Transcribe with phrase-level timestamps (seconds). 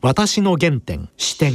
[0.00, 1.52] 私の原点視点。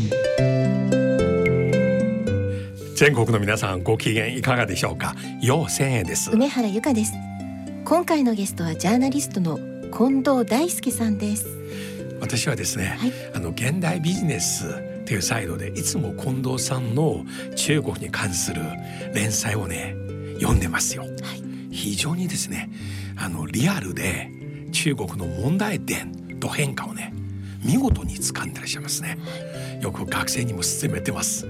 [2.94, 5.16] 全国の皆さんご機嫌いかがでしょうか？
[5.42, 6.30] 陽千円です。
[6.30, 7.14] 梅原由香です。
[7.86, 9.58] 今回のゲストはジャーナリストの
[9.92, 11.48] 近藤大輔さんです。
[12.20, 13.14] 私はですね、はい。
[13.34, 17.24] あの現代ビジネスっていうサイドでいつも近藤さんの
[17.56, 18.62] 中国に関する
[19.14, 19.96] 連載をね
[20.34, 21.06] 読んでますよ、
[21.72, 22.70] 非常にですね
[23.16, 24.30] あのリアルで
[24.74, 27.14] 中国の問題点と変化をね
[27.64, 29.18] 見事に掴んでらっしゃいますね
[29.82, 31.48] よく学生にも勧めてます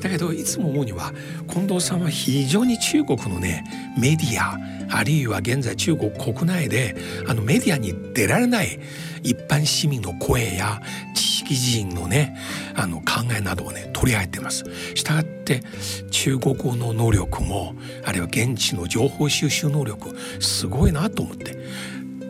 [0.00, 1.12] だけどいつも思うには
[1.48, 3.64] 近藤さんは非常に中国のね
[3.98, 4.58] メディア
[4.90, 6.96] あるいは現在中国国内で
[7.28, 8.80] あのメディアに出られない
[9.22, 10.82] 一般市民の声や
[11.14, 12.36] 知識人のね
[12.74, 14.64] あの考えなどをね取り上げてます。
[14.94, 15.62] したがって
[16.10, 21.56] 中国語の能力もあるいは現地の情報収集能力すごいなと思って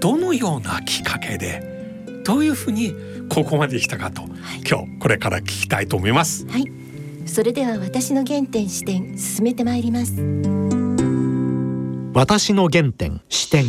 [0.01, 1.80] どのようなきっかけで
[2.25, 2.95] どういうふうに
[3.29, 4.23] ここまで来たかと、
[4.69, 6.47] 今日これから聞きたいと思います。
[6.47, 6.81] はい
[7.27, 10.15] それでは私の原点視点進めてまいります
[12.13, 13.65] 私の原点視点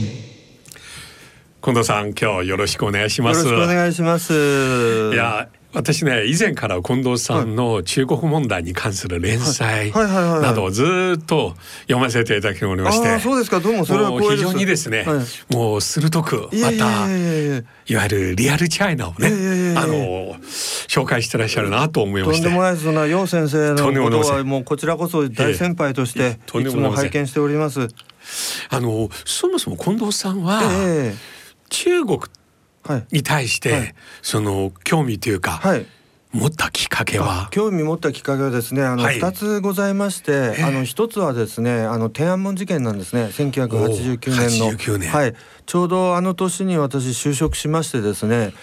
[1.62, 3.44] 近藤さん今日よろしくお願いしよろます。
[3.44, 5.12] しくお願いします。
[5.14, 13.60] いや私ね以前から近藤さんの中国問題に関する連載などをずっと読ませていただきおりましてそうですか。
[13.60, 19.28] どうもそれは非常にですね、はもう鋭くまたいわゆるリアルチャイナをね
[19.78, 20.36] あの
[20.88, 22.44] 紹介してらっしゃるなと思いまして。
[22.44, 22.86] とんでもないです。
[22.86, 27.88] そんな楊先生のことはもうこちらこそ大先輩としええていつでも拝見しております。
[28.70, 31.16] あのそもそも近藤さんは、え。
[31.70, 32.20] 中国
[33.12, 33.96] に対して、はい。
[34.22, 35.86] その興味というか、はい。
[36.32, 37.50] 持ったきっかけは？
[37.52, 39.16] 興味持ったきっかけはですねあのはい。
[39.20, 40.64] 二つございまして、ええ。
[40.64, 43.26] あの一つはですねあの天安門事件なんですね。
[43.34, 44.68] 1989年の。
[44.68, 45.10] おー89年。
[45.10, 48.54] はいちょうどあの年に私就職しましてですね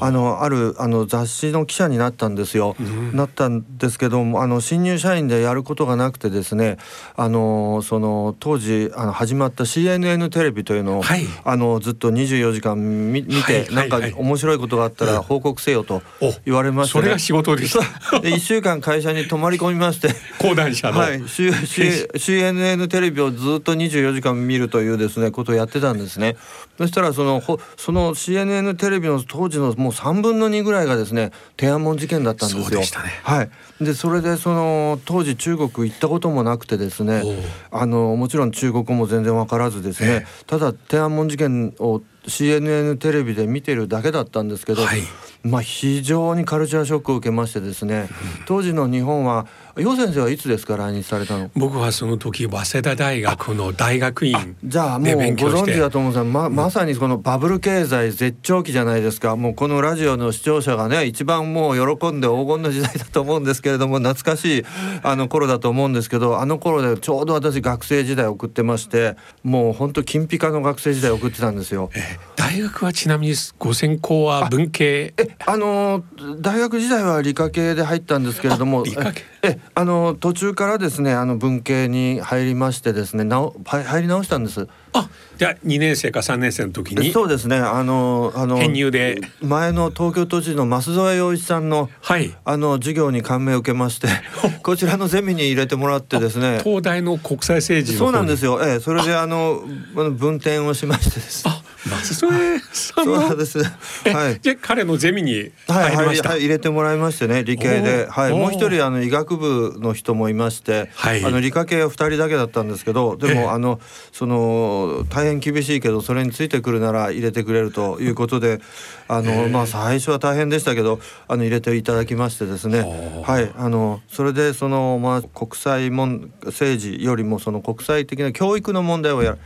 [0.00, 2.76] あのあるあの雑誌の記者になったんですよ、
[3.12, 6.78] なったんですけどもあの新入社員でやることがなくてですね
[7.16, 11.26] あのその当時あの始まった CNN テレビというのを、はい。
[11.44, 12.76] あのずっと24時間
[13.12, 15.12] 見見て、はいなんか面白いことがあったうん。
[15.16, 17.80] ら報告せよとお言われまして、ね、それが仕事でした
[18.20, 20.08] で1週間会社に泊まり込みまして
[20.38, 21.82] 講談社の、はい、C C
[22.14, 26.36] CNN テレビをずっと24時間見るというですねことをやってたんですね
[26.78, 32.64] そしたらそのほその CNN テレビの当時のもう3分の2ぐらいがですね天安門事件だったんですよ。
[32.64, 33.10] そうでしたね。
[33.22, 37.22] はい、でそれでその当時中国行ったこともなくてですね
[37.70, 45.00] あのもちろん中国語も全然わからずですね、ただ天安門事件を CNN テレビで見てるだけだったんですけど、はい。
[45.42, 48.08] まあ非常にカルチャーショックを受けましてですね、
[48.46, 49.46] 当時の日本は
[49.78, 51.50] 楊先生はいつですか来日されたの？
[51.54, 59.36] 僕はその時早稲田大学の大学院じゃあもうでご存知だと思うんですがままさにこのバブル経済絶頂期じゃないですか。
[59.36, 64.64] もうこのラジオの視聴者がね一番もう喜んで黄金の時代だと思うんですけれども懐かしい
[65.02, 71.90] あの頃だと思うんですけどあの頃でちょうど私学生時代送ってましてもう本当金ピカの学生時代送ってたんですよ。
[71.94, 72.00] え
[72.36, 75.12] 大学はちなみにご専攻は文系？
[75.18, 76.02] えあの
[76.40, 79.22] 大学時代は理科系で入ったんですけれどもあ理科系。
[79.42, 84.68] ええあの途中からですねあの文系に入りましてですねなおはい入り直したんです。
[84.92, 87.12] あじゃあ2年生か3年生の時に。
[87.12, 89.20] そうですねあのあの編入で。
[89.42, 92.34] 前の東京都知事の舛添洋一さんのはい。
[92.44, 94.08] あの授業に感銘を受けまして
[94.62, 96.60] こちらのゼミに入れてもらってですね。
[96.64, 98.46] 東大の国際政治のそうなんですよ。
[98.46, 99.62] よ、ええ、それであの
[99.96, 103.60] あの分転をしましてですあ舛添さんそうのです。
[104.04, 104.40] えはい。
[104.40, 111.24] じゃあ彼のゼミにはい、入りました、はい、入れてもらいましてね理系で、はい、もう一人あの医学部の人もいまして、はい。
[111.24, 113.46] あの理科系は二人だけだったんですけどでも、ええ。
[113.46, 113.80] あの
[114.12, 118.60] その大変厳しいけどそれについてくるなら入れてくれるということで
[119.08, 120.98] あの、ええまあ最初は大変でしたけど
[121.28, 123.22] あの入れていただきましてですね。
[123.24, 123.50] はい。
[123.56, 129.36] あのそれでその、まあ、国際問政治よりもその国際的な教育の問題をや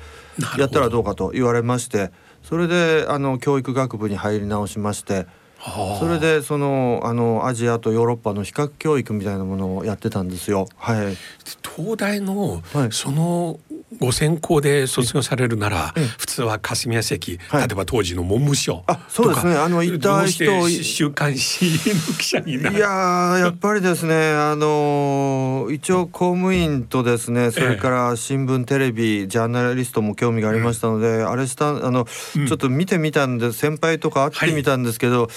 [0.59, 2.11] やったらどうかと言われまして
[2.51, 5.27] それであの教育学部に入り直しまして。
[5.63, 10.67] はあそれでそのあのアジアとヨーロッパの比較教育みたいなものをやってたんですよ。
[10.77, 11.15] はい。
[11.63, 13.61] 東大のはいその
[13.99, 16.05] ご専攻で卒業されるなら、ええ。
[16.05, 17.69] 普通は霞が関、はい。
[17.69, 19.53] 例えば当時の文部省あそうですね。
[19.55, 32.07] とかあの行った人どうして週刊誌の記者にないるやーやっぱりですねあのー一応公務員とですねそれから新聞テレビジャーナリストも興味がありましたので、あれしたあの、
[32.37, 32.47] うん。
[32.47, 35.29] ちょっと見てみたんで先輩とか会ってみたんですけど、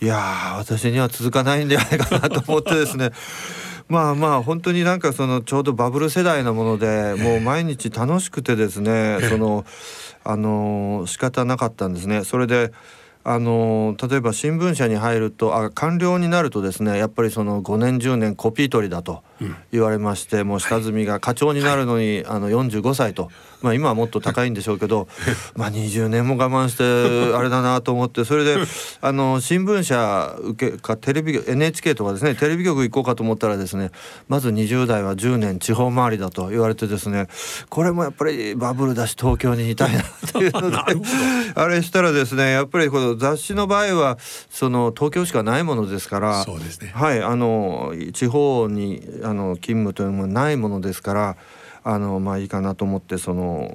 [0.00, 3.10] い、やー私には続かないんじゃないかなと思ってですね
[3.88, 9.64] まあまあ本当になんかそのちょうどバブル世代なものでもう毎日楽しくてですねその
[10.24, 12.24] あのー仕方なかったんですね。
[12.24, 12.72] それで
[13.28, 19.24] あの例えば新聞社に入るとあ官僚になるとですねやっぱりその5年10年コピー取りだと
[19.72, 23.30] 言われまして、もう下積みが課長になるのに、あの45歳と、
[23.60, 25.08] まあ、今はもっと高いんでしょうけど
[25.56, 28.56] まあ20年も我慢してあれだなと思ってそれで
[29.00, 33.90] あの新聞社受けかテレビ NHK とかですねテレビ局行こうかと思ったらですね
[34.28, 37.28] まず20代は10年地方回りだと言われてですね
[37.70, 40.76] これもやっぱりバブルだし東京にいたいなというので
[41.56, 44.18] あれしたらですねやっぱりこの雑誌の場合は
[44.50, 51.36] その東京しかないものですからそうですねはいあの地方にあの勤務というのもないものですから。
[51.88, 53.72] あのまあいいかなと思ってその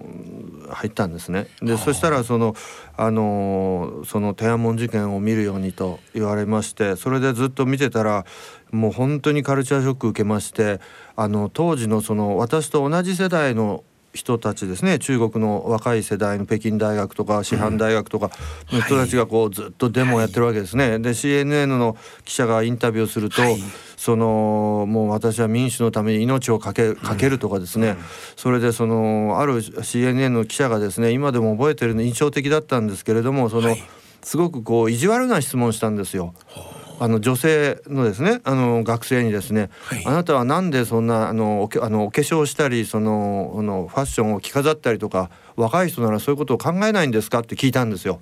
[0.70, 1.48] 入ったんですね。
[1.62, 2.58] でそしたらその
[2.98, 8.26] あのその天安門事件を見るようにと言われましてそれでずっと見てたら
[8.70, 10.82] もう本当にカルチャーショック受けまして
[11.16, 15.00] あの当時のその私と同じ世代の人たちですね。
[15.00, 18.32] 中国の若い世代の北京大学とか師範大学とか
[18.72, 21.00] の人たちがこうずっとデモをやってるわけですね。
[21.00, 23.60] で CNN の記者がインタビューすると、はい。
[23.98, 27.98] そのもう私は民主のために命をかけかけるとかですね、
[28.36, 33.84] それでそのある CNN の記者がですね今でも覚えてるの印象的だったんですけれどもその、はい。
[34.24, 36.34] すごくこう意地悪な質問をしたんですよ。
[36.56, 36.71] あ
[37.08, 40.06] の女性のですねあの学生にですね、はい。
[40.06, 48.22] あなたはなんでそんなあのおけあのお化粧したりそのあのファッションを着飾ったりとか若い人ならそういうことを考えないんですかって聞いたんですよ。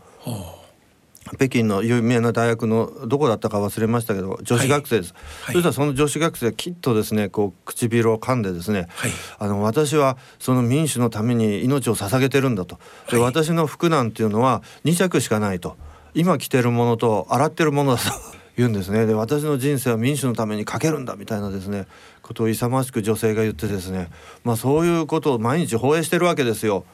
[1.36, 5.54] 北京の有名な大学のどこだったか忘れましたけど女子学生です、はい。
[5.54, 9.12] そしたらその女子学生はきっとですねこう唇を噛んでですね、はい。
[9.38, 12.80] あの私はその民主のために命を捧げてるんだと。
[13.12, 13.26] で、はい。
[13.26, 15.76] 私の服なんていうのは2着しかないと。
[16.16, 18.12] 今着てるものと洗ってるものだと
[18.60, 21.88] 言うんですねで私の人生は民主のためにかけるんだみたいなですね
[22.22, 24.10] ことを勇ましく女性が言ってですね
[24.44, 26.86] まあそういうことを毎日放映してるわけですよ。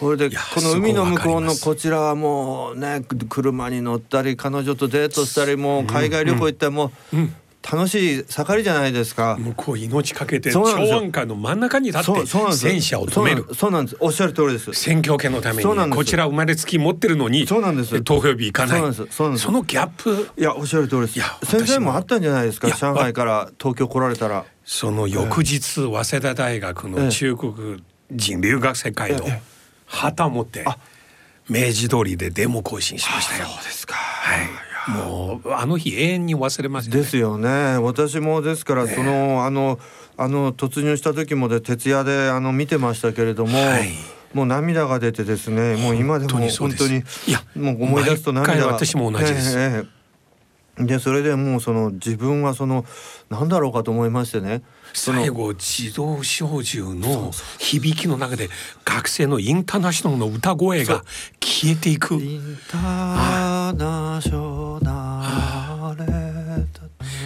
[0.00, 7.16] これでこの海の向こうのこちらはもうね車に乗ったり彼女とデートしたりもう海外旅行行ったりもう
[7.62, 9.36] 楽しい盛りじゃないですか。
[9.38, 10.98] 向こう命かけてそうなんですよ。
[11.00, 13.46] 超安下の真ん中に立って戦車を止める。
[13.54, 13.96] そうなんです。
[14.00, 14.72] おっしゃる通りです。
[14.72, 15.98] 選挙権のためそうなんです。
[15.98, 18.00] にこちら生まれつき持ってるのにそうなんです。
[18.02, 18.70] 投票日行かない。
[18.70, 19.44] そうなんです。
[19.44, 20.30] そのギャップ。
[20.38, 21.16] いやおっしゃる通りです。
[21.16, 21.26] いや。
[21.42, 24.44] 先生もあったんじゃないですか上海から東京来られたら。
[24.64, 26.92] その翌日早稲田大学ええ。
[26.92, 27.82] の中国
[28.12, 29.42] 人留学生会のええ。
[29.86, 30.64] 旗を持って
[31.48, 33.46] 明治通りでデモ行進しましたよ。
[33.48, 33.94] そうですか。
[33.94, 34.46] はい、
[34.88, 36.98] もうあの日永遠に忘れませんね。
[36.98, 37.78] ですよね。
[37.78, 39.78] 私もですからその、あの
[40.16, 43.88] あの突入した時もで徹夜であの見てましたけれども、はい。
[44.34, 48.66] もう涙が出てですねもう今でも本当にいやもう思い出すと涙が。
[48.74, 49.58] 私も同じです。
[49.58, 49.98] ええええ。
[50.84, 52.84] でそれでもうその自分はその
[53.30, 54.62] なんだろうかと思いましてね
[54.92, 58.48] 最後自動小銃の響きの中で
[58.84, 61.02] 学生のインターナショナルの歌声が
[61.40, 62.14] 消えていく。
[62.14, 63.47] インター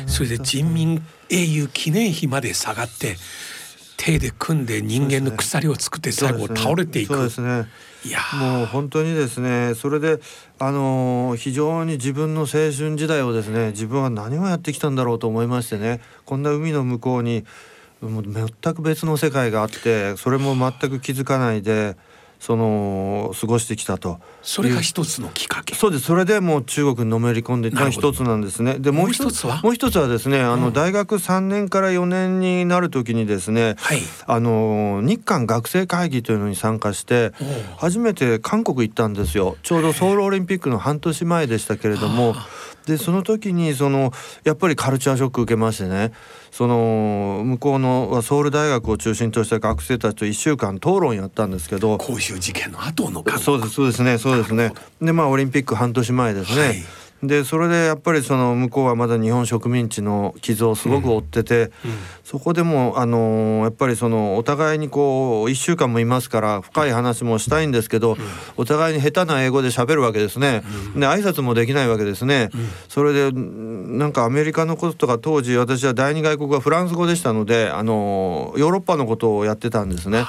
[0.06, 3.16] それで人民英雄記念碑まで下がって
[3.96, 7.66] 手で組んで人間の鎖を作って最後倒れていく、そうですね。
[8.04, 8.58] いやー。
[8.58, 10.20] もう本当にですねそれで
[10.58, 17.44] あのー非常に自分の青春時代をですね自分は何をやってきたんだろうと思いましてねこんな海の向こうに
[18.00, 21.96] もう全く別の世界があってそれも全く気づかないで
[22.42, 24.18] その過ごしてきたと。
[24.42, 25.76] それが一つのきっかけ。
[25.76, 26.06] そうです。
[26.06, 28.80] それでもう中国にのめり込んでいった一つなんですね。
[28.80, 29.62] でもう一つは？
[29.62, 34.00] もう一つはですねあの、うん大学3年から4年になる時にですね、はい。
[34.26, 37.32] あの日韓学生会議というのに参加して
[37.76, 39.56] 初めて韓国行ったんですよ。
[39.62, 42.34] ちょうどソウルオリンピックの半年前でしたけれども
[42.86, 44.12] でその時にその
[44.44, 46.12] やっぱりカルチャーショック受けましてね
[46.50, 54.72] その向こうのソウル大学を中心とした学生たちと1週間討論やったんですけど公衆事件の後のそうですそうですねそうですね。
[55.00, 56.84] でまあオリンピック半年前ですね、はい
[57.22, 61.70] でそれでやっぱりその向こうはまだ日本植民地の傷をすごく負ってて、
[62.24, 68.16] そこでもあのーやっぱりそのお互いにこう1週間もいますから深い話もしたいんですけど、
[68.56, 70.62] お互いに下手な英語で喋るわけですね、
[70.94, 72.50] で挨拶もできないわけですね、
[72.88, 80.22] それでんなんかアメリカのこととか当時私は第二外国がフランス語でしたのであのーヨーロッパのことをやってたんですね。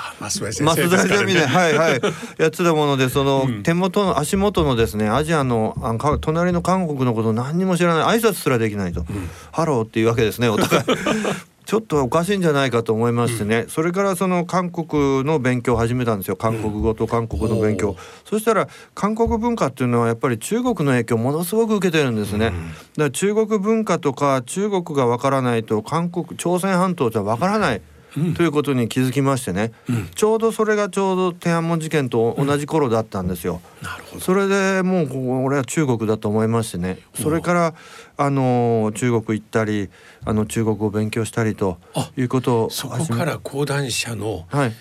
[1.48, 2.02] はいはい、
[2.38, 3.64] やってたもので、その、うん。
[3.64, 9.06] 手元の足元のですね、アジアの、あか隣の韓国のことを何にも知らない、挨拶すらできないと。
[9.52, 10.84] ハローっていうわけですね、お互い。
[11.66, 16.36] ちょっとおかしいんじゃないかと思いましてね、それからその韓国の勉強を始めたんですよ。
[16.36, 22.56] 韓国語と韓国の勉強、おーそしたら韓国文化っていうのはやっぱり中国の影響をものすごく受けてるんですね、だか
[22.98, 27.78] ら中国文化とか中国がわからないと韓国朝鮮半島じゃわからない。
[27.78, 27.93] うん
[28.36, 30.08] ということに気づきましてね、うん。
[30.14, 33.62] ちょうどそれがちょうど天安門事件と同じ頃だったんですよ。
[33.82, 34.22] なるほど。
[34.22, 37.00] それでもう俺は中国だと思いましてね。
[37.16, 37.74] それから
[38.18, 39.90] あの中国行ったり
[40.26, 44.74] あの中国を勉強したりとあいうことをそこから講談社のはい。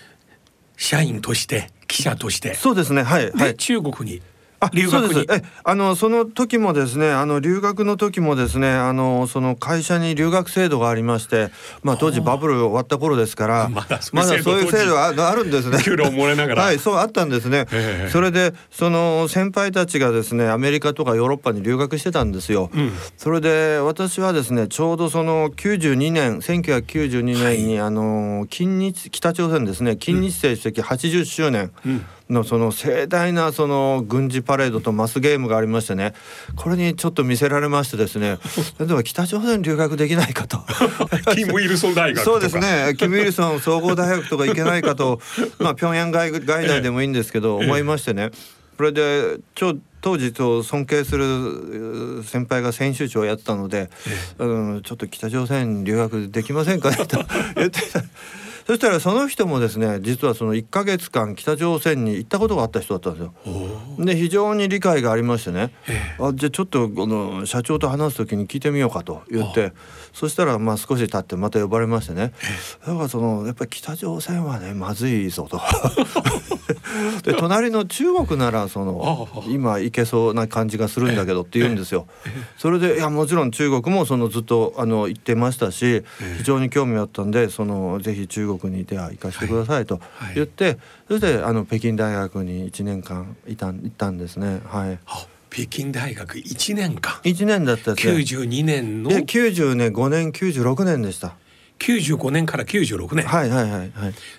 [0.77, 2.55] 社員として記者として。
[2.55, 3.03] そうですね。
[3.03, 3.31] はい。
[3.31, 4.32] はでい中国にあ
[4.73, 5.42] 留学にそうです。
[5.45, 11.50] えあのその時もですねあの留学の時もですねあのその会社に留学制度がありまして
[11.83, 15.83] まあ当時バブル終わった頃ですから まだそういう制度そういう制度がああるんですね。
[15.83, 16.62] 給料もらいながら。
[16.62, 17.66] はいそうあったんですね。
[17.73, 22.92] ええそれでその先輩たちがですねアメリカとかヨーロッパに留学してたんですよ、うん。
[23.16, 31.71] それで私はですねちょうどその92年1992年に、あの近日北朝鮮ですね近日成主席80周年。
[31.87, 36.15] うんのその盛大なその軍事パレードとマスゲームがありましてね
[36.57, 38.39] これにちょっと見せられましてですね
[38.81, 40.62] 例えば北朝鮮留学できないかと。
[41.35, 42.95] キム・イルソン大学とかそうですね。
[42.97, 45.21] キム・イルソン総合大学とか行けないかと、
[45.59, 48.31] まあ平壌外外大でもいいんですけど、思いましてね。
[48.77, 53.91] それでちょ当時と尊敬するう先輩が編集長をやってたので、
[54.39, 54.47] う
[54.79, 57.25] ん、ちょっと北朝鮮留学できませんかねと
[57.55, 58.03] 言ってた。
[58.66, 64.04] そしたらその人もですね実はその1ヶ月間北朝鮮に行ったことがあった人だったんですよ。
[64.04, 69.73] で非常に理解がありましてね、えあじゃあちょっとこの社長と話す時に聞いてみようかと言って。
[70.12, 72.33] そしたらまあ少し経ってまた呼ばれましてね。
[72.87, 75.61] だからそのやっぱり北朝鮮はねまずいぞと
[77.23, 82.07] で隣の中国ならその今行けそうな感じがするんだけどって言うんですよ。
[82.59, 86.02] それでいやもちろん中国もそのずっとあの行ってましたし
[86.38, 94.61] 非常に興味あったんでそのぜひ中国にでは行かせてくださいとはい言ってそしてあの北京大学に1年間いたん行ったんですね。
[94.67, 98.14] はいあ北京大学1年間1年だったですね。
[98.14, 101.35] 92年のいや90年5年96年でした。
[101.83, 103.91] 95年から96年、はいはいはいはい。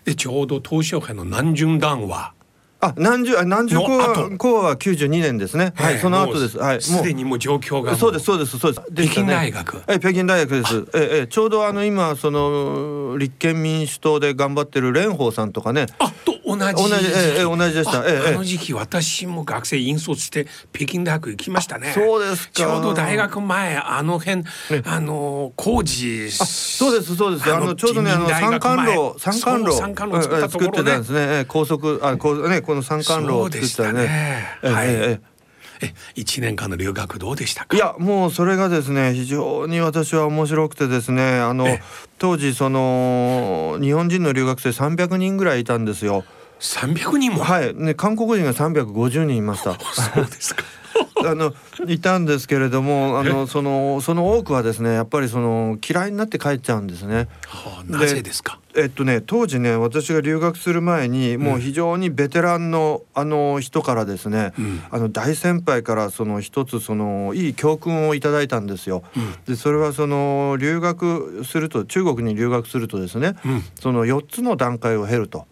[0.06, 2.34] でちょうど東小杯の南巡談話
[2.84, 5.72] あ何十あ何十個のは後こうは92年ですね。
[5.76, 6.58] はい、ええその後です。
[6.58, 9.10] はい、もうすでにもう状況がもそうですそうですそうです。
[9.10, 10.86] 北京大学ええ北京大学です。
[10.94, 15.86] ええええちょうどあの今その立憲民主党で頑張ってる蓮舫さんとかね。
[16.00, 16.74] あと同じ。
[16.74, 17.05] 同じ。
[17.05, 18.01] ええええ同じでした。
[18.01, 18.33] あええええ。
[18.33, 21.91] あの時期私も学生引率して北京大学行きましたね。
[21.93, 22.53] そうですか。
[22.53, 24.43] ちょうど大学前あの辺
[24.86, 27.53] あの工事あそうですそうです。
[27.53, 31.19] あのちょうどねあの三貫路三貫路三貫路を作ったところええ作ってたんねですね。
[31.19, 33.60] ええ高速あこうねこの三貫路を作ったね。
[33.60, 34.07] そうでしたね。
[34.63, 34.88] ええはい。
[34.88, 35.33] ええええ。
[35.81, 37.75] え一年間の留学どうでしたか？
[37.75, 41.81] いやもうそれがですね非常に私は面白くてですねあのえ
[42.19, 46.24] 当時その日本人の留学生300人ぐらいいたんですよ。
[46.63, 49.74] 300人も、はい、ね韓国人が350人いました。
[49.74, 50.63] そうですか。
[51.25, 51.53] あの
[51.88, 57.27] いたんですけれどもあのそのその多くはですねやっぱりその嫌いになって帰っちゃうんですね。
[57.48, 58.60] はあなぜですか？
[58.75, 64.84] えっとね当時ね私が留学する前にもう非常にベテランのあの人からですね、うん。
[64.91, 69.03] あの大先輩からその一つそのいい教訓をいただいたんですよ。
[69.15, 69.34] うん。
[69.48, 73.63] でそれはその留学すると中国に留学するとですね、うん。
[73.79, 75.48] その4つの段階を経ると。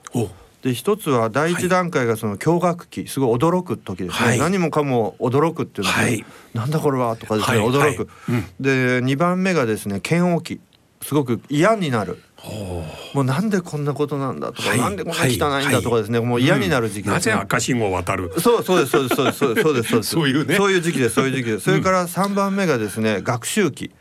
[0.61, 4.39] おで一つは第一段階がその驚愕期すごい驚く時ですね、はい。
[4.39, 6.25] 何もかも驚くっていうのは、はい。
[6.53, 7.67] なんだこれはとかですね、はい。
[7.67, 7.95] 驚く、はい。
[8.29, 8.45] うん。
[8.59, 10.59] で2番目がですね嫌悪期
[11.01, 12.21] すごく嫌になる。
[12.43, 14.79] おもうなんでこんなことなんだとか、はい。
[14.79, 18.31] なんでこんな汚いんだとかですね、もう嫌になる時期なですね、ぜ赤信号を渡る？
[18.39, 20.09] そうそうですそうですそうですそうですそうです。
[20.09, 20.55] そういうね。
[20.55, 21.65] そういう時期ですそういう時期です。
[21.65, 23.91] それから3番目がですね学習期。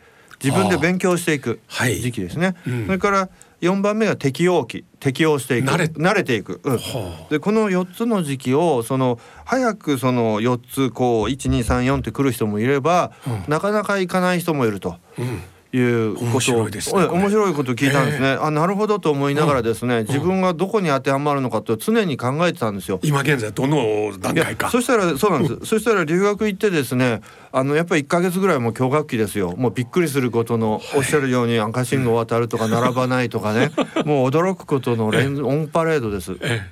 [0.43, 2.01] 自分で勉強していくはい。
[2.01, 2.87] 時期ですね、うん。
[2.87, 3.29] それから
[3.61, 5.71] 4番目が適応期適応していく。
[5.71, 6.35] 慣れて。
[6.35, 6.79] いく、うん。
[6.79, 13.45] はでこの4つの時期をその早くその4つこう1234って来る人もいれば、うん。
[13.49, 14.97] なかなか行かない人もいると。
[15.19, 22.99] うんいうことを面白いですね面白いことを聞いたんですね、あなるほどと思いながらですね、自分がどこに当てはまるのかと常に考えてたんですよ。
[23.03, 24.71] 今現在どの段階か。
[24.71, 25.67] そしたらそうなんです。
[25.67, 27.21] そしたら留学行ってですね
[27.53, 29.55] あのやっぱり1か月ぐらいもう驚愕期ですよ。
[29.57, 33.71] もうびっくりすることの、おっしゃるように赤信号渡るとか並ばないとかね。
[34.05, 36.37] もう驚くことの連 オンパレードです。
[36.41, 36.69] え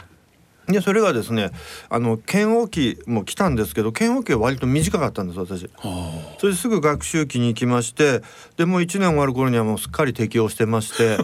[0.69, 1.51] でそれがですね
[1.89, 5.69] あの嫌悪期も来たんですけど嫌悪期は割と短かったんです私。
[6.39, 8.23] それですぐ学習期に行きまして
[8.57, 11.19] でもう1年終わる頃にはもうすっかり適応してまして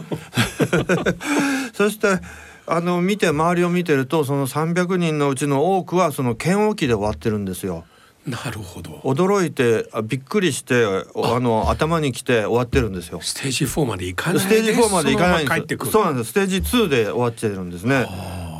[1.73, 2.19] そして
[2.67, 7.85] あの見て周りを見てるとその300人のうちの多くはその嫌悪期で終わってるんですよ。
[7.87, 7.95] あ
[8.29, 13.19] なるほど驚いてあびっくりしてあの頭に来て終わってるんですよ。
[13.21, 15.91] ステージ4まで行かないステージ4まで行かないんそのまま帰ってくるです。
[15.91, 16.31] そうなんです。
[16.31, 18.07] ステージ2で終わっちゃうんですね。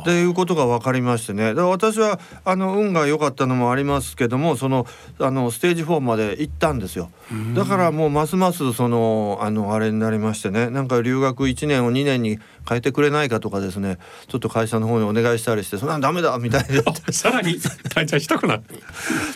[0.06, 1.48] っていうことが分かりましてね。
[1.48, 4.86] だから私はあの運が良かったのもありますけどもその
[5.18, 7.10] あのステージ4まで行ったんですよ。
[7.56, 10.70] だからもうますますそのあのあれになりましてね。
[10.70, 17.12] なんか留学1年を2年に変えてくれないかとかですねちょっと会社の方にお願いしたりしてそんなんダメだみたいな。
[17.12, 18.62] さらに滞在したくなる。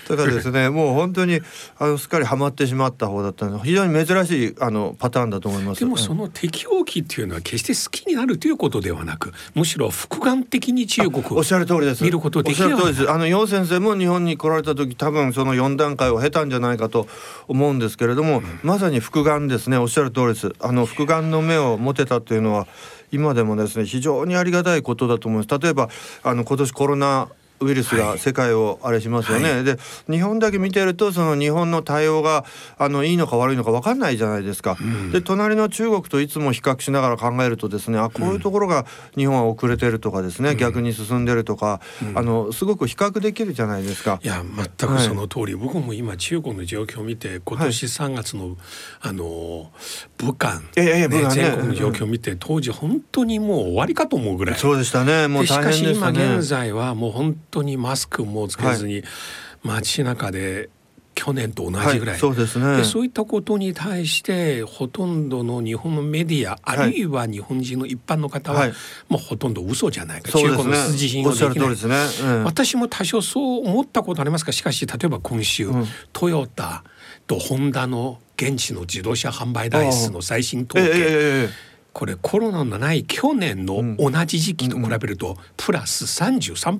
[0.09, 1.41] だからですねもう本当に
[1.79, 5.81] あのすっかりハマってしまった方だったので非常に珍しいあのパターンだと思います。
[5.81, 12.05] でもその適応期っていうのは決して好きになるということではなくむしろ複眼的に中国おっしゃる通りです。
[12.05, 13.11] 見ることできるおっしゃる通りです。
[13.11, 17.07] あの楊先生も日本に来られた時多分その4段階を経たんじゃないかと
[17.49, 19.77] 思うんですけれども、まさに複眼ですね。
[19.77, 20.53] おっしゃる通りです。
[20.61, 22.67] あの複眼の目を持てたというのは
[23.13, 25.61] 今でもですね非常にありがたいことだと思います。
[25.61, 25.89] 例えば
[26.23, 27.29] あの今年コロナ
[27.61, 32.45] ウイルスが世界をあれしますよね、はで日本だけ見てるとその日本の対応が
[32.79, 34.77] あのいいのか悪いのか分かんないじゃないですか、
[35.13, 38.87] で隣の中国といつも比較しながら考えるとですねあこういうところが
[39.17, 41.81] 日本は遅れてるとかですね、逆に進んでるとか、
[42.15, 44.21] あのすごく比較できるじゃないですか。
[44.23, 44.27] い。
[44.27, 44.43] や
[44.79, 48.57] 全くその通り、僕も今中国の状況を見て今年3月の、
[49.01, 49.71] あの
[50.19, 51.43] 武漢、ええええ武漢ね。
[51.43, 54.59] 全国の状況を見て当時本当にもう終わりかと思うぐらい。
[54.59, 55.29] そうでしたね。
[55.29, 56.37] もうでし大変かし今でしたね。
[56.37, 59.03] 現在はもう本当にマスクもつけずに
[59.63, 60.71] 街中で
[61.15, 62.79] 去年と同じぐらい、はいそうですね。
[62.79, 68.73] でそういったことに対してほとんどの日本のメディアあるいは日本人の一般の方は、はい。
[69.09, 71.29] もうほとんど嘘じゃないか、そうです中国の筋信ね。
[71.29, 72.07] おっしゃ用できないね。
[72.23, 72.45] うん。
[72.45, 75.87] 私も多少そう思ったことありますがしかし例えば今週、ん。
[76.13, 76.85] トヨタ
[77.27, 86.77] とホンダの現地の自動車販売台数の最新統計、ええええええこれコロナのない去年の同じ時期と比べるとプラス33%。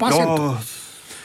[0.53, 0.61] ああ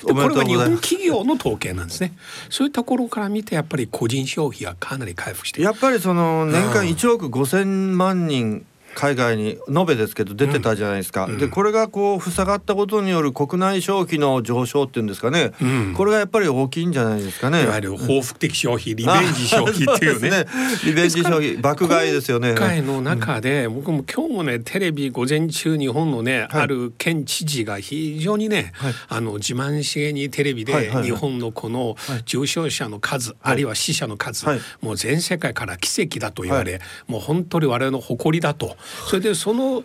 [0.05, 0.77] でこれは日本。
[0.77, 2.13] 企業の統計なんですね。
[2.49, 8.65] そういったところから見てやっぱり個人消費がかなり回復してやっぱりその年間うん1億5,000万人
[8.95, 15.93] 海外に延べですけど出てたじゃないですか、でこれがこう塞がったことによる国内消費の上昇っていうんですかね、うん。
[15.93, 17.63] これがやっぱり大きいんじゃないですかね。
[17.63, 20.29] いわゆる報復的消費、リベンジ消費っていうね。
[20.31, 20.45] ね。
[20.85, 22.51] リベンジ消費爆買いですよね。
[22.51, 28.93] 今回の中で、僕も今日もねテレビ午前中日本のね、ある県知事が非常にね、はい。
[29.09, 31.03] あの自慢しげにテレビではいはいはい。
[31.05, 34.59] 日本のこの重症者の数、あるいは死者の数、はい。
[34.81, 39.83] もう全世界から奇跡だと言われ、もう本当に我々の誇りだとそれでその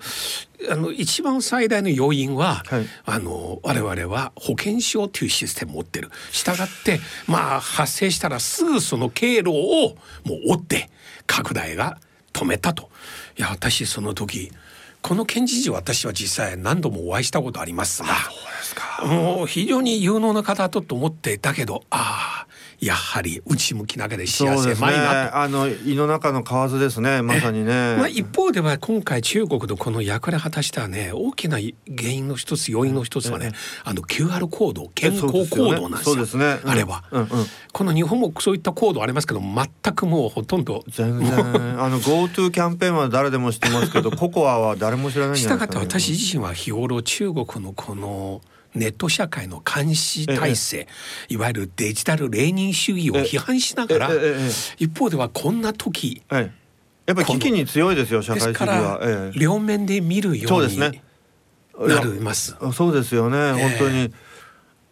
[0.71, 2.87] あの一番最大の要因は、はい。
[3.07, 6.11] あの我々は保険証というシステムを持ってる。
[6.33, 10.91] したがってまあ発生したらすぐその経路をもう追って
[11.27, 11.99] 拡大が
[12.33, 12.91] 止めたと。
[13.39, 14.53] いや私その時
[15.03, 18.15] この県知事私は実際何度もお会いしたことありますが
[19.07, 22.50] もう非常に有能な方だと思ってだけどああ
[22.81, 24.89] やはり内向きながら視野そうですね。
[24.89, 25.37] 狭いなと。
[25.37, 27.23] あの胃の中の蛙ですね。
[27.23, 27.97] まさにね。
[27.97, 33.53] まあ、一方では今回中国のこの役割を果たしたね大きな原因の一つ要因の一つはね、
[33.85, 37.29] あの QR コード健康コードなんですよですねうんあれは、うんうん
[37.73, 46.03] この日本もそういったコードありますけど全くもうほとんど全然あの GoTo キャンペーンは誰でも知ってますけど ココアは誰も知らないんじしたがってゃないですか、ね。
[46.03, 48.41] 私自身は日頃中国のこの
[48.75, 50.89] ネット社会の監視体制、
[51.29, 54.11] いわゆるデジタルレーニン主義を批判しながら、
[54.79, 56.53] 一方ではこんな時はい。
[57.07, 59.33] やっぱり危機に強いですよ社会主義は。
[59.35, 62.57] 両面で見るよそううになります。
[62.61, 64.13] あそうですよね、本当に。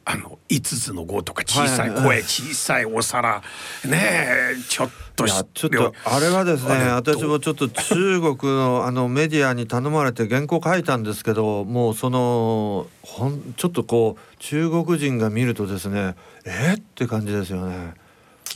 [0.05, 3.43] あの5つの5とか小さい声、小さいお皿
[3.85, 4.93] ねえちょっと
[5.27, 17.95] しいやちょっとあれはですね私もちょっと中国のあのメディアに頼まれて原稿書いたんですけどもうそのほんちょっとこう中国人が見るとですねえって感じですよね。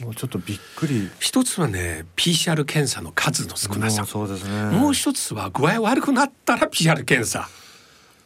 [0.01, 1.11] もうちょっとびっくり。
[1.21, 4.03] 一つはね PCR 検査の数の少なさ。
[4.03, 4.79] もうそうですね。
[4.79, 7.49] もう一つは具合悪くなったら PCR 検査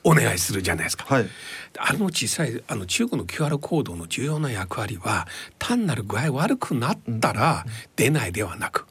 [0.07, 1.05] お願いするじゃないですか。
[1.13, 1.27] はい。
[1.79, 5.27] あの小さいあの中国の QR コードの重要な役割は
[5.59, 7.67] 単なる具合悪くなったら
[7.97, 8.87] 出ないではなく、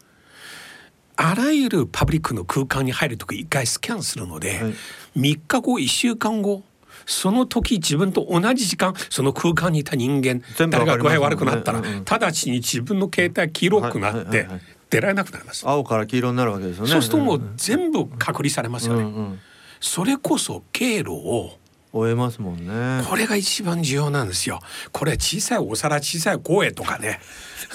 [1.15, 4.73] あらゆるパブリックの空間に入る時一回スキャンするので、はい。
[5.17, 6.63] 3日後1週間後
[7.05, 14.47] その時自分と同じ時間その空間にいた人間全部誰が具合悪くなったら、うんうん直ちに自分の携帯黄色くなって
[14.89, 15.67] 出られなくなります。
[15.67, 16.89] 青から黄色になるわけですよね。
[16.91, 19.03] そうするともんう全部隔離されますよね。
[19.03, 19.39] うんうん
[19.85, 21.51] それこそ経路を
[21.93, 24.59] 終えますもんねこれが一番重要なんですよ。
[24.91, 27.21] これ小さいお皿小さい声とかね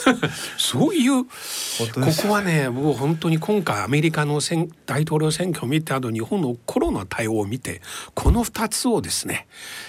[0.58, 1.30] そういうこ
[2.22, 7.80] こはね僕本当に今回アメリカの選大統領選挙を見てあと日本のコロナ対応を見て
[8.14, 9.46] この2つをですね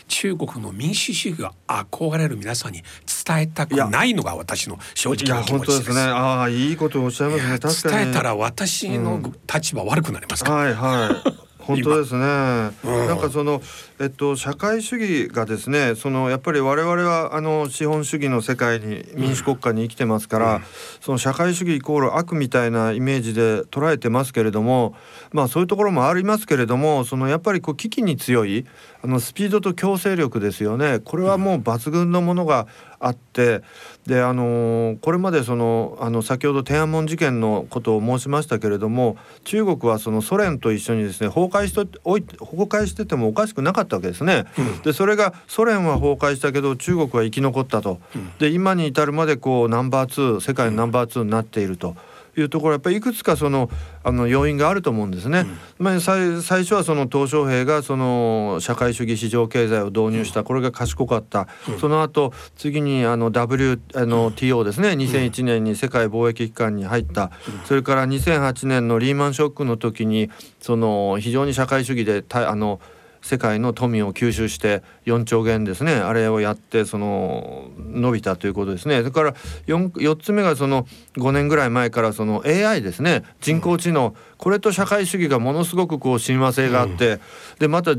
[0.07, 2.83] 中国の民主主義が憧れる皆さんに
[3.25, 5.97] 伝えたくないのが私の正直な気本当です持ちです。
[5.97, 9.19] ねああいいことをおっしゃいますね伝えたら私の
[9.53, 10.55] 立場悪くなりますから。
[10.55, 11.50] はいはい。
[11.61, 12.71] 本当ですね、な
[13.13, 13.61] んかその
[14.01, 20.61] えっと社会主義がですねそのやっぱり我々はあの資本主義の世界に民主国家に生きてますから、うん、
[21.01, 24.95] その社会主義イコール悪みたいなイメージで捉えてますけれども
[25.31, 28.65] まあそういうところもありますけれどもそのやっぱりこう危機に強い
[29.03, 30.99] あのスピードと強制力ですよね。
[30.99, 32.67] これはもう抜群のものが
[32.99, 33.63] あって
[34.05, 44.45] であのこれまでそのあの先ほど天安門事件のことを申しましたけれども中国はそのソ連と一緒にですね崩壊しておい崩壊しててもおかしくなかったわけですね。
[44.57, 47.99] うん、でそれがソ連は崩壊したけど中国は生き残ったと。
[48.39, 51.95] で今に至るまでこうナンバー2世界のナンバー2になっていると。
[52.39, 53.69] いうところやっぱりいくつかその
[54.03, 55.45] あの要因があると思うんですね。
[55.79, 64.89] うん、まあ、最最初はその鄧小平がその社会主義市場経済を導入した、これが賢かった、うん、その後次にあの WTO ですね。
[64.89, 67.31] 2001年に世界貿易機関に入った、
[67.65, 70.29] それから2008年のリーマンショックの時に
[70.61, 72.79] その非常に社会主義であの
[73.21, 75.93] 世界の富を吸収して4兆元ですね。
[75.93, 78.99] あれをやってその伸びたということですね。
[78.99, 79.33] それから
[79.67, 83.23] 4, 4つ目がその5年ぐらい前からその AI ですね。
[83.39, 87.19] 人工知能、これと社会主義がものすごくこう親和性があって、
[87.59, 87.95] でまたあ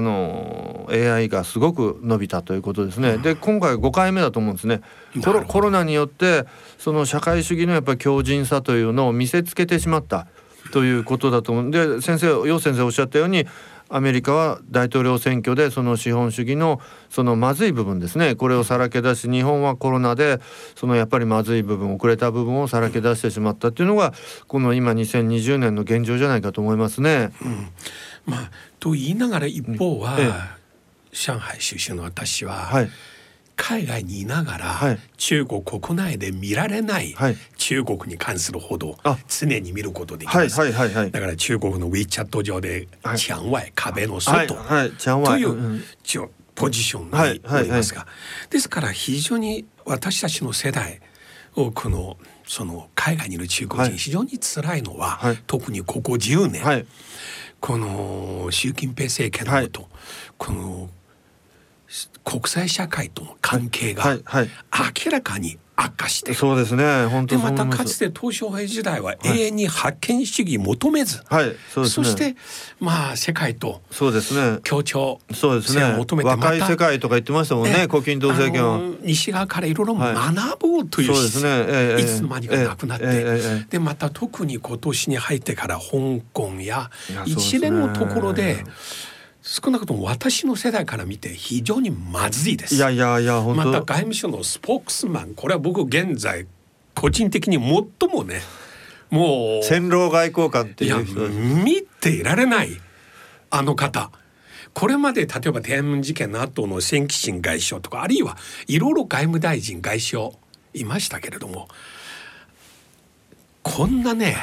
[0.00, 4.80] の AI がすごく伸びたということですね、で今回5回目だと思うんですね。
[5.22, 6.46] コロコロナによって
[6.78, 10.26] その社会主義のやっぱり強靭さというのを見せつけてしまった
[10.72, 13.46] ということだと思うんで先生楊先生おっしゃったように
[13.88, 18.34] アメリカは大統領選挙でその資本主義のそのまずい部分ですね。
[18.34, 20.40] これをさらけ出し日本はコロナで
[20.74, 24.14] そのやっぱりまずい部分遅れた部分をさらけ出してしまったっていうのが
[24.48, 27.32] この今2020年の現状じゃないかと思いますね。
[27.42, 27.68] うん、
[28.26, 30.20] まあ、と言いながら一方は、うん。
[30.22, 30.32] ええ、
[31.12, 32.90] 上海出身の私は、はい
[33.56, 37.14] 海外にいながら、中国国内で見られない
[37.56, 38.96] 中国に関する報道、
[39.28, 40.56] 常に見ることできます、
[41.10, 44.54] だから中国の WeChat 上で「墙外、壁の外」と
[45.36, 45.82] いう、
[46.54, 48.06] ポジションにおりますが、
[48.50, 51.00] ですから非常に私たちの世代
[51.56, 56.86] 多くのその海外にいる中国人、非常に辛いのは、特にここ10年、
[57.60, 59.88] この習近平政権のもと、
[60.36, 60.90] この
[62.24, 64.16] 国際社会との関係が
[65.04, 67.06] 明らかに悪化して、そうですね。
[67.06, 72.36] 本当でまたかつて東小平時代は永遠に覇権主義求めず、はいそそして
[72.78, 74.60] まあ世界とそうですね。
[74.62, 75.94] 協調そうですね。
[75.96, 78.80] 求めて若い世界とか言ってましたもんねね胡錦涛政権は。
[79.02, 81.96] 西側からいろいろ学ぼうというはいね。
[81.98, 86.90] えいつの間にかなくなって、えでまた特に今年に入ってから香港や
[87.26, 88.64] 一連のところで
[89.46, 92.76] 少なくとも私の世代から見て非常にまずいです。
[92.76, 95.34] いやいやいやまた外務省のスポークスマン。
[95.34, 96.46] これは僕現在
[96.94, 98.40] 個人的に最もね
[99.10, 99.62] もう。
[99.62, 102.70] 戦狼外交官っていう人見ていられない
[103.50, 104.10] あの方。
[104.72, 110.30] これまで例えば天安門事件の後の千吉新外相とかあるいはいろいろ外務大臣外相
[110.72, 111.68] いましたけれども
[113.62, 114.36] こんなね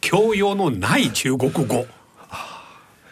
[0.00, 1.86] 教養のない中国語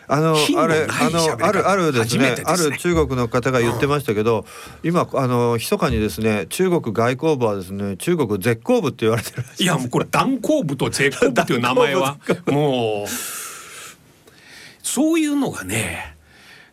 [0.06, 4.44] あのあれあのあるあるですね、ね、ある中国の方が言ってましたけど、
[4.82, 13.06] うん、今あの密かにですね中国外交部はですね中国絶好部って言われてるいやもうこれ断交部と絶好部っていう名前はもう。
[14.82, 16.14] そういうのがね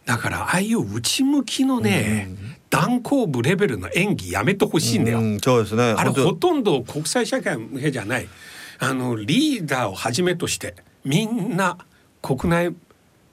[0.06, 5.94] だからああいう内向きのね、うん、断交部レベルの演技やめてほしいんだよ、うん、そうですね。
[5.98, 8.28] あれほとんど国際社会向けじゃない。
[8.80, 11.78] あのリーダーをはじめとしてみんな
[12.22, 12.76] 国内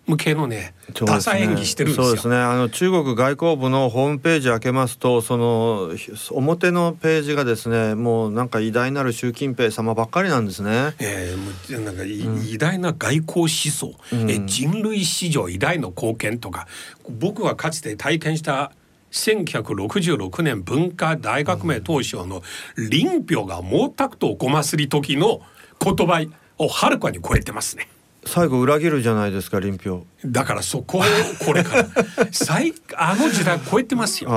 [0.08, 2.04] 向けのねダサ演技してるんですよ。
[2.06, 2.36] そうですね。
[2.36, 5.90] あの中国外交部のホームページ開けますと、その
[6.30, 10.94] 表のページがですね、もうなんか偉大なる習近平様ばっかりなんですね。
[10.98, 12.08] ええー、もうなんか、うん、
[12.46, 16.66] 偉大な外交思想、うん、え人類史上偉大の貢献とか、
[17.10, 18.72] 僕はかつて体験した
[19.12, 22.42] 1966年文化大革命当初の
[22.76, 25.42] 林彪が毛沢東ごますり時の
[25.82, 26.26] 言葉
[26.58, 27.88] をはるかに超えてますね。
[28.28, 31.02] 最後裏切るじゃないですか臨氷だからそこを
[31.44, 31.86] これから。
[32.32, 34.30] 最あの時代超えてますよ。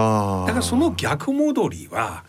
[0.47, 2.23] だからその逆戻りは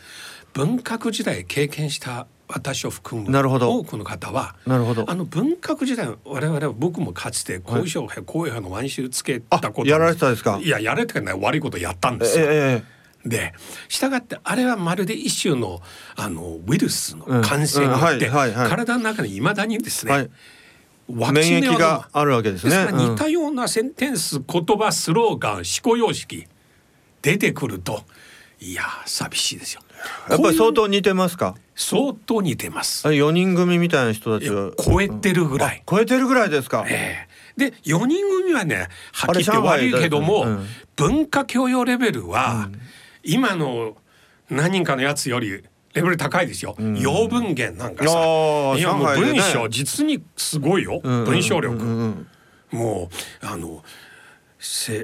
[0.53, 5.05] 文革時代経験した私を含む多くの方はなるほど。
[5.09, 10.59] あの文革時代我々は僕もかつて後遺症後遺症の腕週つけたことやられてたですか？
[10.63, 11.39] いややれてない。
[11.41, 12.47] 悪いことやったんですよ。
[12.49, 13.55] ええで
[13.89, 15.81] 従ってあれはまるで一種の
[16.17, 20.31] あのウイルスの感染があって、体の中にいまだにですね、はい
[21.09, 22.87] 免疫があるわけですね。
[22.89, 26.47] す似たようなセンテンス、言葉、スローガン、思考様式
[27.21, 28.03] 出てくると、
[28.61, 29.83] いや寂しいですよ。
[30.31, 31.55] やっぱり相当似てますか？
[31.75, 33.13] 相当似てます。
[33.13, 34.73] 四人組みたいな人たちは？
[34.79, 35.83] 超えてるぐらい。
[35.89, 36.85] 超えてるぐらいですか？
[36.89, 42.69] ええで4人組はねはっきり言って悪いけども、うん文化教養レベルは、
[43.25, 43.97] 今の
[44.51, 46.75] 何人かのやつよりレベル高いですよ。
[46.79, 48.11] 洋文言なんかさ。
[48.77, 51.77] いやもう文章実にすごいよ、うん文章力。
[51.77, 52.27] うん
[52.73, 52.79] うん。
[52.79, 53.11] も
[53.43, 53.87] うあのせ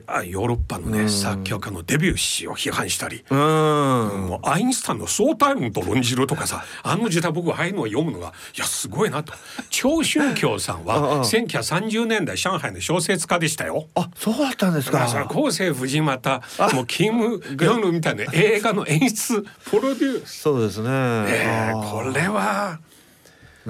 [0.06, 3.24] あヨーロッパのね、作曲家のデビューシーを批判したり。
[3.28, 3.38] うん。
[3.38, 9.32] もうアインシュタインの相対論と論じるとかさ あの時代僕はああいうのを読むのがいやすごいなと。
[9.70, 13.88] 長春京さんは1930年代上海の小説家でしたよ。
[13.96, 16.42] あそうだったんですだかかれ後世藤又
[16.74, 21.90] もうキム・ヨヌみたいな映画の演出プロデュース、そうですね、えーあー。
[21.90, 22.78] これは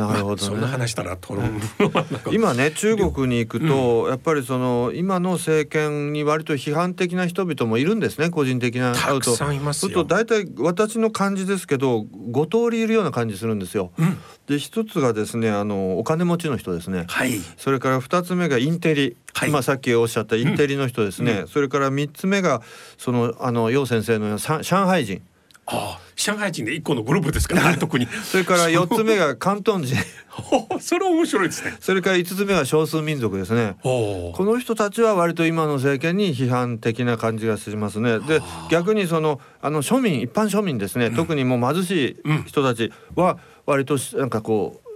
[0.07, 0.43] なるほどね。
[0.43, 2.31] そんな話したらトロンボーンはなんか。
[2.33, 8.95] 今ね中国に行くと、やっぱりその今の政権に割と批判的な人々もいるんですね個人的な。
[8.95, 9.93] たくさんいますよ。
[9.93, 13.91] と大体私の感じですけど5通りいるような感じするんですよ。
[13.99, 14.19] うん。
[14.47, 17.05] で一つがですねあのお金持ちの人ですね。
[17.09, 17.39] はい。
[17.57, 19.51] それから二つ目がインテリ、はい。
[19.51, 21.45] まあさっきおっしゃったインテリの人ですね。
[21.49, 22.63] それから三つ目が
[22.97, 25.23] そのあの楊先生の上海人。
[25.71, 28.07] ああ上海人で一個のグループですから、ね、特に。
[28.07, 29.97] それから四つ目が広東人。
[30.81, 31.77] それ面白いですね。
[31.81, 33.77] それから五つ目が少数民族ですね。
[33.85, 38.19] おこの人たちは割と今の政権に批判的な感じがしますね。
[38.19, 44.89] で逆にそのあの庶民一般庶民ですね、特にもう貧しい人たちは割としなんかこう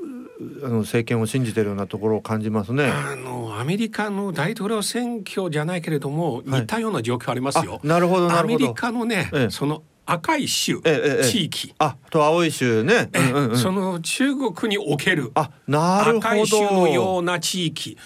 [0.66, 2.87] あの政権を信じてるようなところを感じますね。
[2.87, 7.80] あのアメリカの大統領選挙じゃないけれども、似たような状況ありますよ。
[7.82, 8.66] あなるほどなアメるほど。
[8.68, 9.50] リカのね、ええ。
[9.50, 13.08] その赤い州、ええええ地域、あと青い州ね。
[13.12, 16.28] えうんうんうんその中国におけるあなるほど。
[16.28, 17.96] 赤い州のような地域、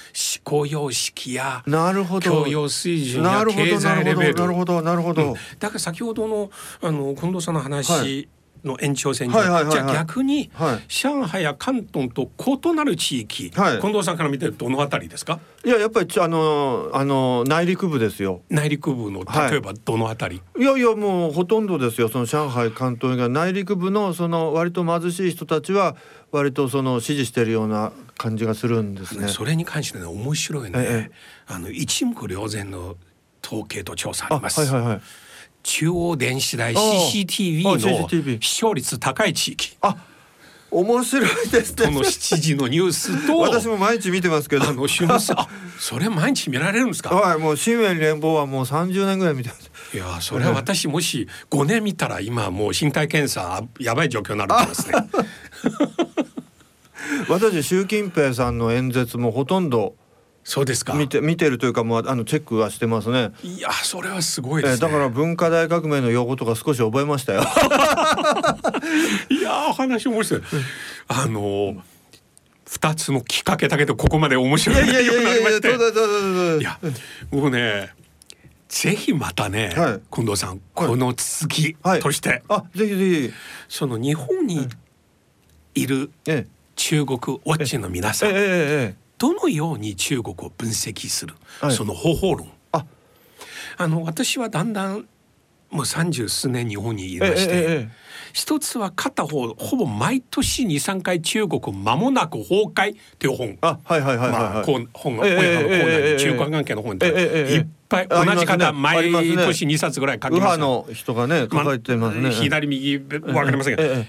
[0.44, 2.44] 思考様式やなるほど。
[2.44, 5.40] 教養水準や経済レベル、なるほどなるほどなるほど。
[5.59, 6.50] だから先ほどの
[6.82, 8.28] あの近藤さんのは話
[8.64, 9.73] の延長線上、はいはいはいはい。
[9.73, 10.85] じゃあ逆に、はい。
[10.88, 13.81] 上海や広東と異なる地域、はい。
[13.81, 15.40] 近藤さんから見てどのあたりですか？
[15.64, 18.42] いややっぱりあのあの内陸部ですよ。
[18.49, 19.51] 内陸部のはい。
[19.51, 22.09] 例えばどのあたり、いやいやもうほとんどですよ。
[22.09, 25.97] その上海関東以外内陸部のその割と貧しい人たちは
[26.31, 29.29] 割とその支持しているような感じがするんですね。
[29.29, 31.14] それに関してね面白いね、ええ。
[31.47, 32.97] あの一目瞭然の
[33.45, 35.01] 統計と調査ああります、はいはいはい。
[35.66, 38.09] 中央電子台 CCTV あの
[38.40, 39.96] 視聴率高い地域あ
[40.70, 42.07] 面白いです このね。
[42.09, 44.68] 7時のニュースと 私も毎日見てますけど。
[44.68, 45.48] あの週末あ
[45.79, 47.14] それ毎日見られるんですか？
[47.14, 49.70] はいもう新聞連邦はもう30年ぐらい見てます。
[49.92, 54.94] いやそれは私もし5年見たら今もう身体検査やばい状況になると思いますね。
[57.29, 59.94] 私習近平さんの演説もほとんど
[60.48, 60.94] そうですか。
[60.94, 63.32] 見て見てるというかもうあのチェックはしてますね。
[63.42, 64.88] いやそれはすごいえーですね。
[64.88, 67.42] だから文化大革命の用語とか少し覚えましたよ。
[69.28, 70.42] いやお話面白い。
[71.09, 71.82] あの
[72.64, 75.68] 二つのきっかけだけでここまで面白いいやいやい内容になりまして。
[75.68, 75.76] や
[76.61, 76.78] いや
[77.32, 77.90] 僕ね
[78.68, 83.32] ぜひまたね、はい近藤さんこの続きはいとして、あぜひぜひ。
[83.68, 84.68] その日本に
[85.74, 88.37] いるえ中国ウォッチの皆さん、ええ
[88.94, 89.06] え。
[89.18, 91.72] どのように中国を分析する、はい。
[91.72, 92.50] その方法論。
[92.72, 92.85] あ。
[93.79, 95.07] あの私はだんだん
[95.70, 103.57] もう三十数年日本にいまして、えええええ一つは片方ほぼ毎年二三回中国間もなく崩壊っていう本。
[103.62, 107.07] あはいはいはいはいまあ、本がええ親のコーナーに中華関係の本って。
[107.07, 107.57] ええええええ。
[107.57, 112.31] いっぱい同じ方あ毎年2冊ぐらい書き右ます派の人がねま抱えてますね。
[112.31, 112.98] 左右
[113.33, 114.05] わかりませんけど、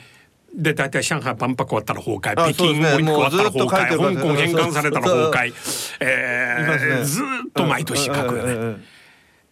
[0.56, 2.42] で大体上海万博終わったら崩壊。
[2.42, 4.16] あ北京オリンピック終わったら崩壊。
[4.16, 5.54] 香港返還されたら崩壊。
[6.00, 8.98] えずーっと毎年書くよね。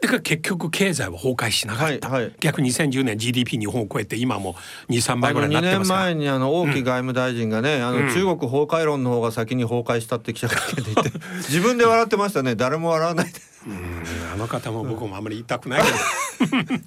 [0.02, 2.34] だから結局経済は崩壊しなかった、はいはい。
[2.40, 4.56] 逆に2010年 GDP 日本を超えて今も
[4.90, 6.02] 23あ倍ぐらの2年いになってますから。
[6.04, 11.12] 前にあの王毅外務大臣がね、あのうん中国崩壊論の方が先に崩壊したって記者会見で言って
[11.50, 12.56] 自分で笑ってましたね。
[12.56, 13.40] 誰も笑わないで。
[13.68, 14.04] うん
[14.34, 16.82] あの方も僕もあんまり言いたくないけど。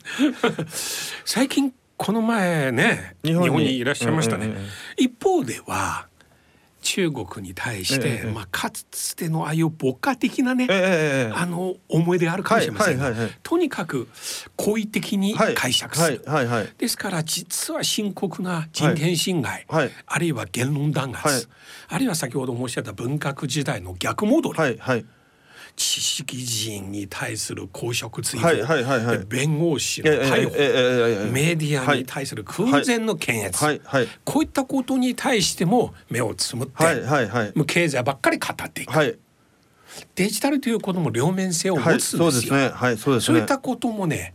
[1.24, 4.54] 最近この前ね日日本にいらっしゃいましたね、ええ
[4.98, 6.06] え一方では
[6.80, 8.30] 中国に対して、ええええ。
[8.30, 13.38] まあ、かつてのああいう牧歌的なね、えあの思い出があるかもしれませんが、はいはいはいはい。
[13.42, 14.08] とにかく
[14.56, 15.54] 好意的にはい。
[15.54, 16.72] 解釈する、はいはいはい。
[16.78, 19.92] ですから実は深刻な人権侵害、はいはい。
[20.06, 21.42] あるいは言論弾圧、はい。
[21.88, 25.04] あるいは先ほど申し上げた文革時代の逆戻り、はいはい
[25.78, 39.16] 知識人に対する公職追放、はいはいはいはいで弁護士のええ逮捕、メディアに対する空前の検閲、はいはいこういったことに対しても目をつむって、はいはいはいもう経済ばっかり語っていく、はい
[40.14, 44.34] デジタルということも両面性を持つんはいですよ、そうですねはいそうですねそういったこともね、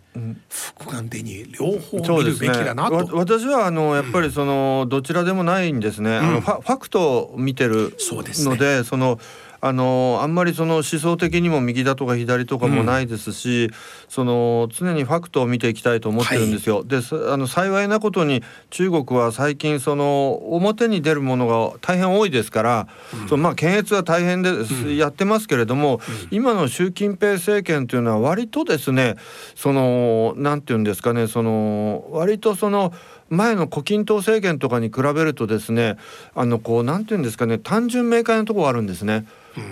[0.50, 2.96] 複眼的に両方見るべきだなと。
[2.96, 6.18] わ私はあのやっぱりそのどちらでもないんですね。
[6.18, 9.20] あのファファクトを見てるそうですねので、その
[9.66, 13.72] あのあんまりその思想的にも右だとか左とかもないですし、
[14.10, 16.84] その常にファクトを見ていきたいと思ってるんですよ。
[16.84, 22.88] であの幸いなことに中国は最近その表に出るものが大変多いですから、
[23.30, 29.16] そのまあ検閲は大変です、やってますけれども、今の習近平政権というのは割とですね
[29.56, 32.92] そのなんていうんですかねその割とその
[33.34, 35.98] 前の胡錦涛政権とかに比べるとですね
[36.36, 39.26] あのこうなんていうんですかね単純明快なところがあるんですね。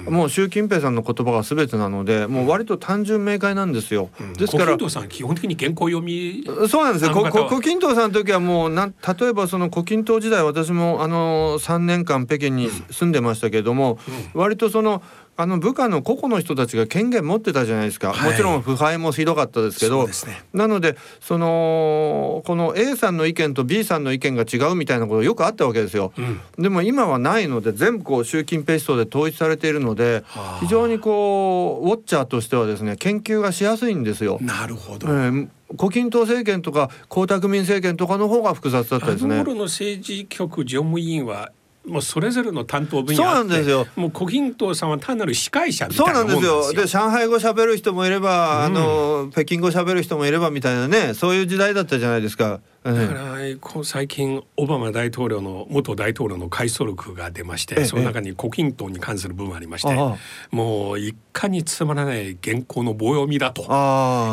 [0.07, 4.09] もう習近平さんの言葉が全てなのでもう割と単純明快なんですよ。
[4.37, 7.11] ですから胡錦涛さん基本的に原稿読みそうなんですよ。
[7.11, 13.97] 胡錦涛さんの時はもうなん例えばその胡錦涛時代私もあの3年間北京に住んでましたけれども、
[14.35, 15.01] 割とその
[15.37, 18.13] あの部下の個々の人たちが権限持ってたじゃないですか。
[18.13, 20.13] はいもちろん腐敗もひどかったですけどね
[20.53, 26.13] なのでそのこの A さんの意見と B さんの意見が違うみたいなことよくあったわけですよ。
[26.17, 34.37] うんでも今はないので全部こう習近平思想で統一されているのではあ非常にこうウォッチャーとしてはですね研究がしやすいんですよ。
[34.41, 39.35] なるほど、えー胡錦涛政権とか江沢民政権とかの方が複雑だったですね。
[39.35, 41.51] あの頃の政治局常務委員は
[41.85, 43.87] もうそれぞれの担当分野そうなんですよ。
[43.95, 46.53] もう胡錦涛さんは単なる司会者みたそいうなもんなんですよ。
[46.53, 46.81] なんですよ。
[46.83, 52.59] で上海語喋る人もいれば、あの北京語喋る人もいればみたいなねそういう時代だったじゃないですか。
[52.85, 52.93] ええ。
[52.93, 57.75] だからこう最近オバマ大統領の元大統領の回想録が出ましええ。
[57.77, 60.15] てその中に胡錦涛に関する部分がありまして
[60.51, 63.63] もういかにつまらない原稿の棒読みだと。
[63.63, 63.65] い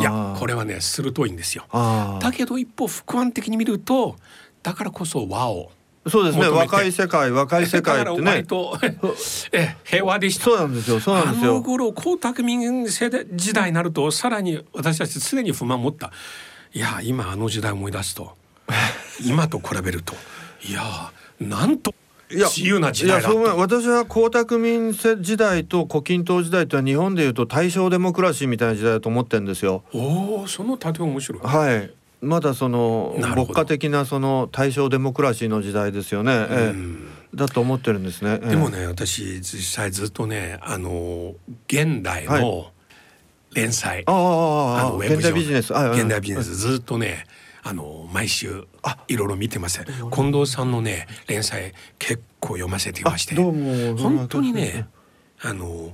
[0.02, 1.64] やこれはね鋭いんですよ。
[1.70, 4.16] あだけど一方俯瞰的に見ると
[4.62, 8.44] だからこそ和をあそうですね若い世界若い世界ってね
[9.52, 10.44] え平和でした。
[10.44, 11.52] そうなんですよそうなんですよ。
[11.52, 16.12] あの頃江沢民世代時代になるとさらに私たち常に不満を持った
[16.72, 18.36] いや今あの時代思い出すと
[19.24, 20.14] 今と比べると
[20.68, 20.82] いや
[21.40, 21.94] なんと
[22.30, 23.38] いや自由な時代だと。
[23.56, 29.82] 私は江沢民時代と胡錦涛時代とは日本でいうと大正デモクラシーみたいな時代だと思ってるんですよ。
[29.92, 31.42] おおその例え面白い。
[31.42, 31.90] はい。
[32.20, 36.32] まだその牧歌的なその大正デモクラシーの時代ですよね。
[36.32, 37.36] ええ。
[37.36, 38.40] だと思ってるんですね。
[38.42, 38.48] ええ。
[38.50, 41.34] でもね私実際ずっとねあの
[41.66, 42.72] 現代はの
[43.54, 45.72] 連載、あああああ現代ビジネス。
[45.72, 46.56] はいはい現代ビジネス。
[46.56, 47.24] ずっとね
[47.62, 48.98] あの毎週あ。
[49.08, 49.84] いろいろ見てます。
[50.12, 53.36] 近藤さんのね連載結構読ませていあまして。
[53.36, 53.96] どうも。
[53.96, 54.88] 本当にね
[55.40, 55.92] あの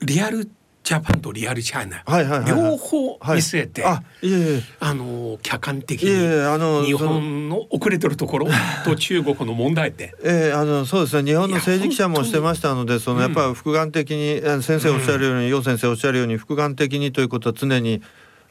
[0.00, 0.48] リアル
[0.84, 2.70] ジャパンとリアルチャイナ、はいはいはいはい。
[2.70, 4.62] 両方見据えて、あいえいえ。
[4.80, 8.48] あの客観的にえあの日本の遅れてるところ
[8.84, 10.08] と中国の問題点。
[10.22, 11.30] ええあのそうですね。
[11.30, 13.54] 日本の政治記者もしてましたのでそのやっぱりうん。
[13.54, 18.02] 複眼的に、あ先生おっしゃるように、楊先生おっしゃるように複眼的にということは常に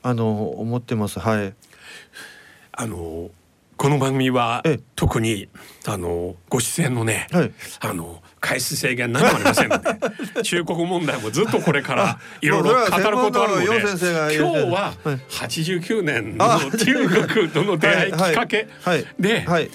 [0.02, 1.20] あの思ってます。
[1.20, 1.54] はい。
[2.72, 3.30] あの
[3.78, 4.80] この番組はええ。
[4.96, 5.50] 特に
[5.86, 7.52] あのご出演のね、はい。
[7.80, 9.96] あの回数制限何もありませんので
[10.44, 13.66] 中国問題もずっとこれから いろいろ語ることあるので
[14.36, 15.20] 今日ははい。
[15.30, 18.68] 89年のあ中国との出会いきっかけ
[19.18, 19.70] ではい。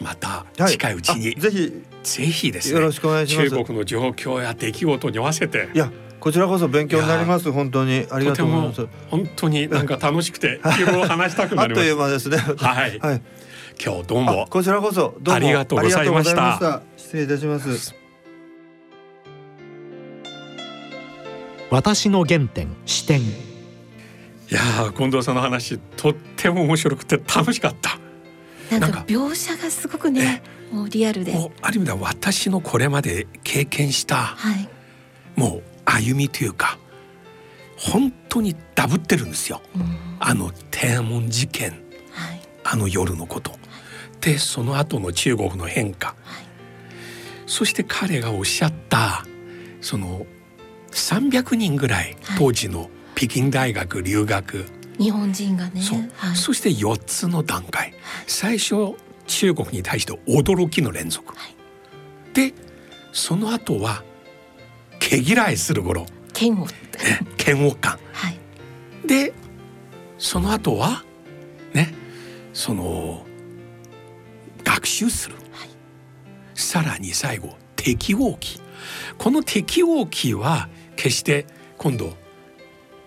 [0.00, 0.72] またはい。
[0.72, 1.72] 近いうちにあぜひ。
[2.02, 5.68] ぜひですね中国の状況や出来事に合わせて。
[5.74, 8.06] いやこちらこそ勉強になります本当に。
[8.10, 8.86] ありがとうございます。
[9.10, 10.86] 本当になんか楽しくてい。
[10.86, 11.86] ろいろ話したくあっとなります。
[11.86, 12.38] いう間ですね。
[12.38, 12.98] はい。
[12.98, 13.22] はい。
[13.84, 16.54] 今日どうもあこちらこそどうもありがとうございました。
[16.54, 16.96] ありがとうございました。
[16.96, 18.05] 失礼いたします
[21.76, 23.20] 私の原点視点。
[23.20, 23.24] い
[24.48, 27.98] やー近藤さんの話とっても面白くて楽しかった。
[28.70, 29.00] なんなんか。
[29.00, 31.32] か描写がすごくねもうリアルで。
[31.32, 34.66] もうある意味では私のこれまで経験したはい。
[35.38, 36.78] もう歩みというか
[37.76, 39.60] 本当にダブってるんですよ。
[39.74, 40.16] うん。
[40.18, 41.72] あの天安門事件
[42.10, 42.40] はい。
[42.64, 43.52] あの夜のこと。
[44.22, 46.14] でその後の中国の変化。
[46.24, 46.46] はい。
[47.44, 49.26] そして彼がおっしゃった
[49.82, 50.24] その
[50.96, 52.38] 300人ぐらいはい。
[52.38, 54.64] 当時の北京大学留学、
[54.98, 56.36] 日本人がねそう、はい。
[56.36, 57.92] そして4つの段階。
[58.26, 58.94] 最初
[59.26, 61.54] 中国に対して驚きの連続、はい。
[62.34, 62.54] で
[63.12, 64.02] その後は
[64.98, 66.06] 毛嫌いする頃。
[66.32, 66.66] 剣を
[67.46, 67.98] 嫌悪感。
[68.12, 68.38] はい。
[69.06, 69.32] で
[70.18, 71.04] その後は
[71.72, 71.94] ね
[72.52, 73.24] その
[74.64, 75.36] 学習する、
[76.54, 78.60] さらに最後適応期。
[79.18, 81.46] この適応期は決して
[81.78, 82.14] 今度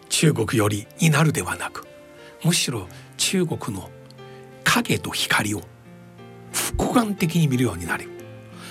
[0.09, 1.87] 中国よりになるではなく
[2.43, 2.87] むしろ
[3.17, 3.89] 中国の
[4.63, 5.61] 影と光を
[6.51, 8.07] 複眼的に見るようになる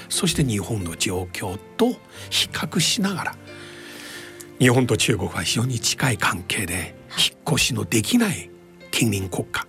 [0.08, 1.90] そして日本の状況と
[2.30, 3.34] 比較しながら
[4.58, 8.50] 日本と中国は非常に近い関係で引っ越しのできない
[8.90, 9.66] 近隣国家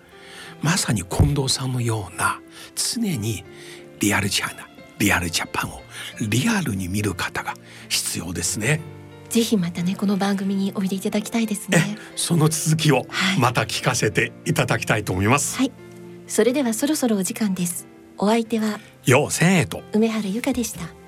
[0.61, 2.39] まさに近藤さんのような
[2.75, 3.43] 常に
[3.99, 4.67] リアルチャイナ
[4.97, 5.81] リアルジャパンを
[6.29, 7.53] リアルに見る方が
[7.87, 8.81] 必要ですね。
[9.29, 11.97] ぜひまたねこの番組においでいただきたいですえね。
[12.15, 15.57] その続きをはいまた聞かせていただきたいと思います。
[15.57, 15.71] はい。
[16.27, 17.87] それではそろそろお時間です。
[18.17, 20.98] お相手はようせんえと梅原由香でした。